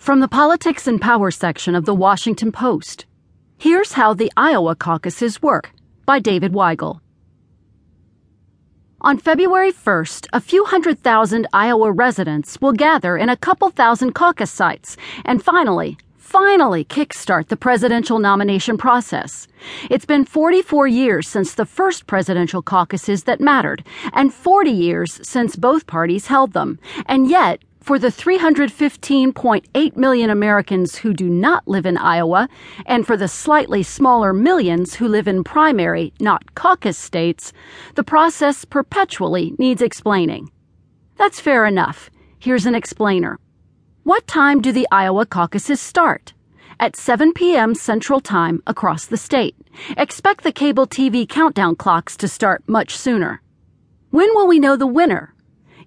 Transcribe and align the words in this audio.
From 0.00 0.20
the 0.20 0.28
Politics 0.28 0.86
and 0.86 0.98
Power 0.98 1.30
section 1.30 1.74
of 1.74 1.84
the 1.84 1.94
Washington 1.94 2.52
Post, 2.52 3.04
here's 3.58 3.92
how 3.92 4.14
the 4.14 4.32
Iowa 4.34 4.74
caucuses 4.74 5.42
work 5.42 5.72
by 6.06 6.18
David 6.18 6.52
Weigel. 6.54 7.00
On 9.02 9.18
February 9.18 9.70
1st, 9.70 10.26
a 10.32 10.40
few 10.40 10.64
hundred 10.64 11.00
thousand 11.00 11.46
Iowa 11.52 11.92
residents 11.92 12.58
will 12.62 12.72
gather 12.72 13.18
in 13.18 13.28
a 13.28 13.36
couple 13.36 13.68
thousand 13.68 14.14
caucus 14.14 14.50
sites 14.50 14.96
and 15.26 15.44
finally, 15.44 15.98
finally 16.16 16.82
kickstart 16.82 17.48
the 17.48 17.56
presidential 17.58 18.18
nomination 18.18 18.78
process. 18.78 19.48
It's 19.90 20.06
been 20.06 20.24
44 20.24 20.88
years 20.88 21.28
since 21.28 21.52
the 21.52 21.66
first 21.66 22.06
presidential 22.06 22.62
caucuses 22.62 23.24
that 23.24 23.38
mattered, 23.38 23.84
and 24.14 24.32
40 24.32 24.70
years 24.70 25.20
since 25.22 25.56
both 25.56 25.86
parties 25.86 26.28
held 26.28 26.54
them. 26.54 26.78
And 27.04 27.28
yet, 27.28 27.60
for 27.80 27.98
the 27.98 28.08
315.8 28.08 29.96
million 29.96 30.30
Americans 30.30 30.96
who 30.96 31.14
do 31.14 31.28
not 31.28 31.66
live 31.66 31.86
in 31.86 31.96
Iowa, 31.96 32.48
and 32.86 33.06
for 33.06 33.16
the 33.16 33.28
slightly 33.28 33.82
smaller 33.82 34.32
millions 34.32 34.94
who 34.94 35.08
live 35.08 35.26
in 35.26 35.42
primary, 35.42 36.12
not 36.20 36.54
caucus 36.54 36.98
states, 36.98 37.52
the 37.94 38.04
process 38.04 38.64
perpetually 38.64 39.54
needs 39.58 39.82
explaining. 39.82 40.50
That's 41.16 41.40
fair 41.40 41.66
enough. 41.66 42.10
Here's 42.38 42.66
an 42.66 42.74
explainer. 42.74 43.38
What 44.04 44.26
time 44.26 44.60
do 44.60 44.72
the 44.72 44.88
Iowa 44.90 45.26
caucuses 45.26 45.80
start? 45.80 46.32
At 46.78 46.96
7 46.96 47.34
p.m. 47.34 47.74
Central 47.74 48.20
Time 48.20 48.62
across 48.66 49.04
the 49.04 49.18
state. 49.18 49.54
Expect 49.96 50.44
the 50.44 50.52
cable 50.52 50.86
TV 50.86 51.28
countdown 51.28 51.76
clocks 51.76 52.16
to 52.16 52.28
start 52.28 52.62
much 52.66 52.96
sooner. 52.96 53.42
When 54.10 54.28
will 54.34 54.48
we 54.48 54.58
know 54.58 54.76
the 54.76 54.86
winner? 54.86 55.34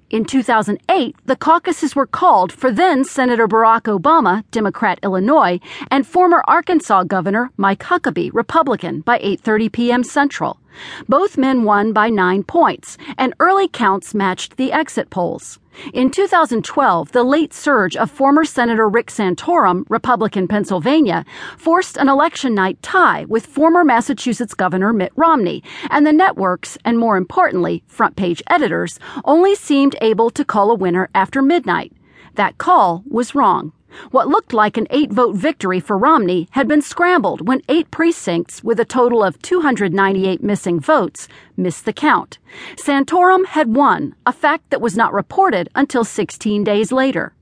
In 0.10 0.26
2008, 0.26 1.16
the 1.26 1.36
caucuses 1.36 1.96
were 1.96 2.06
called 2.06 2.52
for 2.52 2.72
then 2.72 3.04
Senator 3.04 3.48
Barack 3.48 3.84
Obama, 3.84 4.44
Democrat 4.52 5.00
Illinois, 5.02 5.60
and 5.90 6.06
former 6.06 6.44
Arkansas 6.48 7.04
Governor 7.04 7.50
Mike 7.58 7.84
Huckabee, 7.84 8.30
Republican, 8.34 9.02
by 9.02 9.18
8:30 9.20 9.72
p.m. 9.72 10.04
Central. 10.04 10.60
Both 11.08 11.38
men 11.38 11.64
won 11.64 11.94
by 11.94 12.10
9 12.10 12.44
points, 12.44 12.98
and 13.18 13.34
early 13.40 13.68
counts 13.68 14.14
matched 14.14 14.58
the 14.58 14.72
exit 14.72 15.10
polls. 15.10 15.60
In 15.94 16.12
2012, 16.12 17.12
the 17.14 17.24
late 17.24 17.54
surge 17.54 17.96
of 17.96 18.12
former 18.12 18.46
Senator 18.46 18.88
Rick 18.88 19.08
Santorum, 19.08 19.86
Republican 19.90 20.48
Pennsylvania, 20.48 21.26
forced 21.58 21.98
an 21.98 22.10
election 22.10 22.54
night 22.54 22.82
tie 22.84 23.26
with 23.26 23.46
former 23.46 23.84
Massachusetts 23.84 24.54
Governor 24.54 24.94
Mitt 24.94 25.12
Romney, 25.16 25.64
and 25.90 26.06
the 26.06 26.14
networks, 26.14 26.78
and 26.86 27.00
more 27.00 27.18
importantly, 27.18 27.84
front 27.88 28.16
page 28.16 28.44
editors, 28.50 29.00
only 29.26 29.56
seemed 29.56 29.96
able 30.02 30.30
to 30.30 30.46
call 30.46 30.70
a 30.70 30.76
winner 30.76 31.10
after 31.16 31.42
midnight. 31.42 31.92
That 32.36 32.58
call 32.58 33.04
was 33.08 33.36
wrong. 33.36 33.74
What 34.12 34.28
looked 34.28 34.54
like 34.54 34.78
an 34.78 34.88
eight 34.90 35.12
vote 35.12 35.36
victory 35.36 35.80
for 35.80 35.98
Romney 35.98 36.48
had 36.52 36.68
been 36.68 36.82
scrambled 36.82 37.48
when 37.48 37.62
eight 37.70 37.92
precincts, 37.92 38.64
with 38.64 38.80
a 38.80 38.86
total 38.86 39.24
of 39.24 39.42
298 39.42 40.44
missing 40.44 40.80
votes, 40.80 41.28
missed 41.58 41.86
the 41.86 41.94
count. 41.94 42.38
Santorum 42.76 43.46
had 43.46 43.76
won, 43.76 44.16
a 44.26 44.34
fact 44.34 44.70
that 44.70 44.82
was 44.82 44.96
not 44.96 45.14
reported 45.14 45.70
until 45.76 46.04
16 46.04 46.64
days 46.64 46.92
later. 46.92 47.34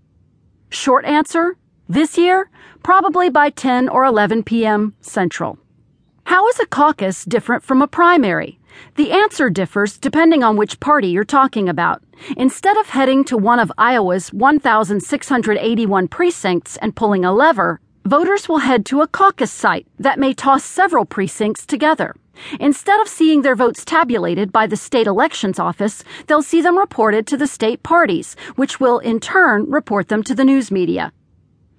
Short 0.70 1.06
answer 1.06 1.58
this 1.90 2.18
year, 2.18 2.50
probably 2.84 3.30
by 3.30 3.50
10 3.50 3.90
or 3.90 4.06
11 4.06 4.44
p.m. 4.44 4.96
Central. 5.02 5.60
How 6.24 6.48
is 6.48 6.60
a 6.60 6.66
caucus 6.66 7.26
different 7.26 7.64
from 7.64 7.82
a 7.82 7.88
primary? 7.88 8.61
The 8.96 9.12
answer 9.12 9.50
differs 9.50 9.98
depending 9.98 10.44
on 10.44 10.58
which 10.58 10.80
party 10.80 11.10
you're 11.10 11.24
talking 11.24 11.70
about. 11.70 12.02
Instead 12.38 12.78
of 12.78 12.90
heading 12.90 13.24
to 13.26 13.38
one 13.38 13.60
of 13.60 13.72
Iowa's 13.78 14.32
1,681 14.34 16.08
precincts 16.08 16.78
and 16.78 16.96
pulling 16.96 17.26
a 17.26 17.34
lever, 17.34 17.80
voters 18.06 18.50
will 18.50 18.60
head 18.60 18.86
to 18.88 19.02
a 19.02 19.08
caucus 19.08 19.52
site 19.52 19.88
that 20.00 20.20
may 20.20 20.34
toss 20.34 20.64
several 20.64 21.06
precincts 21.06 21.66
together. 21.66 22.16
Instead 22.60 23.00
of 23.02 23.08
seeing 23.08 23.42
their 23.42 23.56
votes 23.56 23.86
tabulated 23.86 24.52
by 24.52 24.66
the 24.66 24.78
state 24.78 25.08
elections 25.08 25.60
office, 25.60 26.04
they'll 26.28 26.42
see 26.42 26.62
them 26.62 26.78
reported 26.78 27.28
to 27.28 27.38
the 27.38 27.48
state 27.48 27.84
parties, 27.84 28.36
which 28.56 28.80
will 28.80 29.00
in 29.00 29.20
turn 29.20 29.70
report 29.70 30.08
them 30.08 30.24
to 30.24 30.34
the 30.34 30.46
news 30.46 30.72
media. 30.72 31.12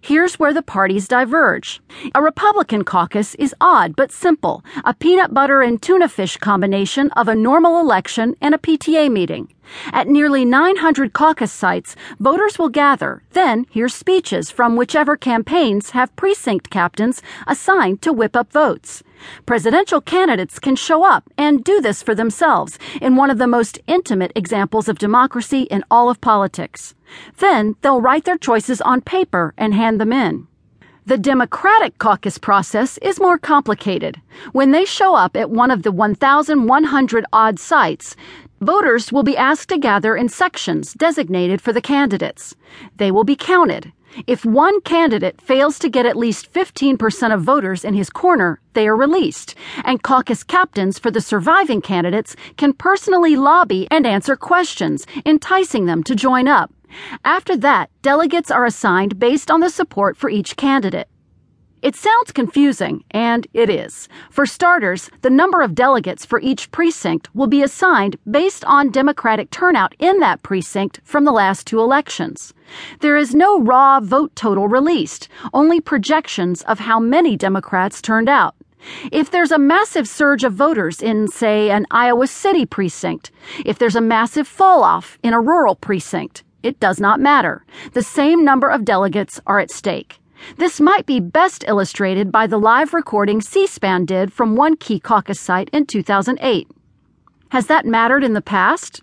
Here's 0.05 0.37
where 0.37 0.53
the 0.53 0.63
parties 0.63 1.07
diverge. 1.07 1.81
A 2.13 2.21
Republican 2.21 2.83
caucus 2.83 3.37
is 3.37 3.55
odd 3.61 3.95
but 3.95 4.11
simple, 4.11 4.65
a 4.85 4.95
peanut 4.95 5.33
butter 5.33 5.61
and 5.63 5.81
tuna 5.81 6.09
fish 6.09 6.37
combination 6.39 7.13
of 7.13 7.29
a 7.29 7.37
normal 7.37 7.79
election 7.79 8.35
and 8.41 8.53
a 8.53 8.59
PTA 8.59 9.13
meeting. 9.13 9.55
At 9.93 10.09
nearly 10.09 10.45
900 10.45 11.13
caucus 11.13 11.53
sites, 11.53 11.95
voters 12.19 12.59
will 12.59 12.69
gather, 12.69 13.23
then 13.31 13.65
hear 13.71 13.89
speeches 13.89 14.51
from 14.51 14.75
whichever 14.75 15.17
campaigns 15.17 15.91
have 15.91 16.17
precinct 16.17 16.69
captains 16.69 17.23
assigned 17.47 18.03
to 18.03 18.13
whip 18.13 18.35
up 18.35 18.53
votes. 18.53 19.05
Presidential 19.47 20.01
candidates 20.01 20.59
can 20.59 20.77
show 20.77 21.05
up 21.05 21.31
and 21.37 21.65
do 21.65 21.81
this 21.81 22.03
for 22.03 22.15
themselves 22.15 22.79
in 23.01 23.17
one 23.17 23.31
of 23.31 23.39
the 23.39 23.47
most 23.47 23.79
intimate 23.87 24.33
examples 24.35 24.89
of 24.89 24.99
democracy 24.99 25.63
in 25.63 25.85
all 25.91 26.09
of 26.11 26.21
politics. 26.21 26.95
Then 27.39 27.77
they'll 27.83 28.01
write 28.01 28.25
their 28.25 28.39
choices 28.39 28.81
on 28.81 29.01
paper 29.01 29.55
and 29.57 29.75
hand 29.75 30.01
them 30.01 30.13
in. 30.13 30.47
The 31.05 31.19
Democratic 31.19 31.99
caucus 31.99 32.39
process 32.39 32.97
is 32.99 33.19
more 33.19 33.37
complicated. 33.37 34.21
When 34.53 34.71
they 34.71 34.85
show 34.85 35.17
up 35.17 35.37
at 35.37 35.51
one 35.51 35.73
of 35.73 35.83
the 35.83 35.91
1,100 35.91 37.27
odd 37.33 37.59
sites, 37.59 38.15
voters 38.63 39.11
will 39.11 39.25
be 39.25 39.37
asked 39.37 39.69
to 39.69 39.79
gather 39.79 40.15
in 40.15 40.29
sections 40.29 40.95
designated 40.95 41.61
for 41.61 41.73
the 41.73 41.81
candidates. 41.81 42.55
They 42.97 43.11
will 43.11 43.25
be 43.25 43.35
counted. 43.35 43.93
If 44.27 44.45
one 44.45 44.81
candidate 44.83 45.41
fails 45.41 45.79
to 45.81 45.89
get 45.89 46.07
at 46.07 46.17
least 46.17 46.53
15% 46.53 47.35
of 47.35 47.43
voters 47.43 47.85
in 47.85 47.95
his 47.95 48.11
corner, 48.11 48.61
they 48.75 48.87
are 48.87 48.97
released, 48.97 49.57
and 49.85 50.03
caucus 50.03 50.45
captains 50.45 50.99
for 50.99 51.11
the 51.11 51.21
surviving 51.21 51.81
candidates 51.81 52.37
can 52.57 52.73
personally 52.73 53.37
lobby 53.37 53.89
and 53.91 54.07
answer 54.07 54.37
questions, 54.37 55.07
enticing 55.27 55.87
them 55.87 56.03
to 56.05 56.15
join 56.15 56.47
up. 56.47 56.73
After 57.25 57.57
that, 57.57 57.91
delegates 58.03 58.51
are 58.51 58.67
assigned 58.67 59.19
based 59.19 59.51
on 59.51 59.61
the 59.61 59.71
support 59.71 60.17
for 60.17 60.31
each 60.31 60.57
candidate. 60.57 61.09
It 61.83 61.97
sounds 61.97 62.31
confusing, 62.31 63.03
and 63.11 63.45
it 63.53 63.69
is. 63.69 64.09
For 64.31 64.47
starters, 64.47 65.11
the 65.23 65.31
number 65.31 65.61
of 65.61 65.75
delegates 65.75 66.25
for 66.25 66.39
each 66.41 66.71
precinct 66.71 67.35
will 67.35 67.49
be 67.49 67.61
assigned 67.61 68.17
based 68.31 68.65
on 68.67 68.93
Democratic 68.93 69.51
turnout 69.51 69.97
in 69.99 70.21
that 70.21 70.45
precinct 70.45 71.01
from 71.03 71.25
the 71.25 71.33
last 71.33 71.67
two 71.67 71.81
elections. 71.81 72.55
There 73.01 73.17
is 73.17 73.35
no 73.35 73.61
raw 73.61 73.99
vote 73.99 74.37
total 74.37 74.69
released, 74.69 75.29
only 75.53 75.81
projections 75.81 76.63
of 76.63 76.79
how 76.79 77.01
many 77.01 77.37
Democrats 77.37 78.01
turned 78.01 78.29
out. 78.29 78.55
If 79.11 79.33
there's 79.33 79.51
a 79.51 79.59
massive 79.59 80.07
surge 80.07 80.45
of 80.45 80.53
voters 80.53 81.03
in, 81.03 81.27
say, 81.27 81.71
an 81.71 81.87
Iowa 81.91 82.29
City 82.29 82.65
precinct, 82.65 83.33
if 83.65 83.81
there's 83.81 83.97
a 83.97 84.01
massive 84.01 84.47
fall 84.47 84.85
off 84.85 85.19
in 85.25 85.35
a 85.35 85.41
rural 85.41 85.75
precinct, 85.75 86.45
it 86.63 86.79
does 86.79 87.01
not 87.01 87.19
matter. 87.19 87.65
The 87.93 88.03
same 88.03 88.45
number 88.45 88.69
of 88.69 88.85
delegates 88.85 89.41
are 89.49 89.59
at 89.59 89.73
stake. 89.73 90.21
This 90.57 90.81
might 90.81 91.07
be 91.07 91.21
best 91.21 91.65
illustrated 91.67 92.31
by 92.33 92.47
the 92.47 92.59
live 92.59 92.93
recording 92.95 93.41
C 93.41 93.67
SPAN 93.67 94.05
did 94.05 94.33
from 94.33 94.57
one 94.57 94.77
key 94.77 95.01
caucus 95.01 95.41
site 95.41 95.71
in 95.73 95.87
2008. 95.87 96.71
Has 97.51 97.67
that 97.67 97.87
mattered 97.87 98.25
in 98.25 98.33
the 98.33 98.41
past? 98.41 99.03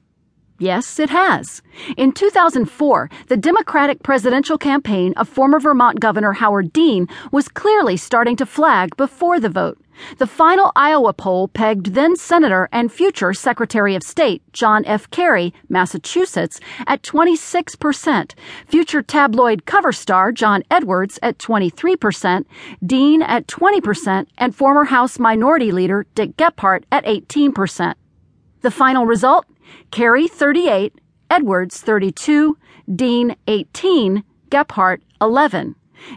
Yes, 0.59 0.99
it 0.99 1.09
has. 1.09 1.61
In 1.95 2.11
2004, 2.11 3.09
the 3.27 3.37
Democratic 3.37 4.03
presidential 4.03 4.57
campaign 4.57 5.13
of 5.15 5.29
former 5.29 5.57
Vermont 5.57 6.01
Governor 6.01 6.33
Howard 6.33 6.73
Dean 6.73 7.07
was 7.31 7.47
clearly 7.47 7.95
starting 7.95 8.35
to 8.35 8.45
flag 8.45 8.95
before 8.97 9.39
the 9.39 9.47
vote. 9.47 9.77
The 10.17 10.27
final 10.27 10.73
Iowa 10.75 11.13
poll 11.13 11.47
pegged 11.47 11.93
then 11.93 12.17
Senator 12.17 12.67
and 12.73 12.91
future 12.91 13.33
Secretary 13.33 13.95
of 13.95 14.03
State 14.03 14.41
John 14.51 14.83
F. 14.85 15.09
Kerry, 15.11 15.53
Massachusetts, 15.69 16.59
at 16.87 17.03
26%, 17.03 18.33
future 18.67 19.01
tabloid 19.01 19.65
cover 19.65 19.93
star 19.93 20.33
John 20.33 20.63
Edwards 20.69 21.19
at 21.21 21.37
23%, 21.37 22.45
Dean 22.85 23.21
at 23.21 23.47
20%, 23.47 24.27
and 24.37 24.53
former 24.53 24.85
House 24.85 25.19
Minority 25.19 25.71
Leader 25.71 26.05
Dick 26.15 26.35
Gephardt 26.35 26.83
at 26.91 27.05
18%. 27.05 27.95
The 28.61 28.71
final 28.71 29.05
result? 29.05 29.45
Kerry 29.91 30.27
38, 30.27 30.93
Edwards 31.29 31.81
32, 31.81 32.57
Dean 32.95 33.35
18, 33.47 34.23
Gephardt 34.49 35.01
11. 35.21 35.75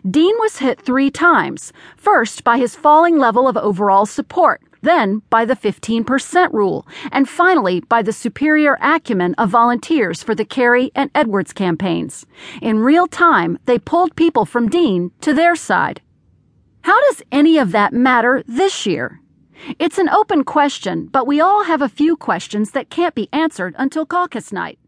Dean 0.08 0.34
was 0.38 0.58
hit 0.58 0.80
three 0.80 1.10
times, 1.10 1.72
first 1.96 2.44
by 2.44 2.58
his 2.58 2.76
falling 2.76 3.18
level 3.18 3.48
of 3.48 3.56
overall 3.56 4.06
support, 4.06 4.62
then 4.82 5.22
by 5.30 5.44
the 5.44 5.56
15% 5.56 6.52
rule, 6.52 6.86
and 7.10 7.28
finally 7.28 7.80
by 7.80 8.02
the 8.02 8.12
superior 8.12 8.78
acumen 8.80 9.34
of 9.34 9.50
volunteers 9.50 10.22
for 10.22 10.34
the 10.34 10.44
Kerry 10.44 10.90
and 10.94 11.10
Edwards 11.14 11.52
campaigns. 11.52 12.26
In 12.60 12.80
real 12.80 13.06
time, 13.06 13.58
they 13.64 13.78
pulled 13.78 14.16
people 14.16 14.44
from 14.44 14.68
Dean 14.68 15.12
to 15.20 15.32
their 15.32 15.56
side. 15.56 16.00
How 16.82 17.00
does 17.08 17.22
any 17.30 17.58
of 17.58 17.72
that 17.72 17.92
matter 17.92 18.42
this 18.46 18.86
year? 18.86 19.21
It's 19.78 19.98
an 19.98 20.08
open 20.08 20.42
question, 20.44 21.06
but 21.06 21.26
we 21.26 21.40
all 21.40 21.64
have 21.64 21.82
a 21.82 21.88
few 21.88 22.16
questions 22.16 22.72
that 22.72 22.90
can't 22.90 23.14
be 23.14 23.28
answered 23.32 23.74
until 23.78 24.04
caucus 24.04 24.52
night. 24.52 24.78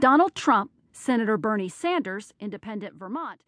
Donald 0.00 0.34
Trump, 0.34 0.72
Senator 0.92 1.36
Bernie 1.36 1.68
Sanders, 1.68 2.32
Independent 2.40 2.94
Vermont, 2.96 3.40